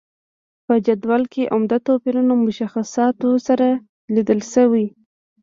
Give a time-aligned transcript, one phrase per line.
[0.65, 3.67] په جدول کې عمده توپیرونه مشخصاتو سره
[4.13, 4.47] لیدلای
[4.83, 4.83] شو.